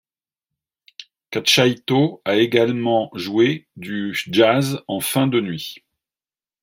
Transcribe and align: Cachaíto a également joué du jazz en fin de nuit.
Cachaíto 1.29 2.23
a 2.25 2.35
également 2.35 3.11
joué 3.13 3.67
du 3.75 4.17
jazz 4.31 4.81
en 4.87 4.99
fin 4.99 5.27
de 5.27 5.39
nuit. 5.39 5.75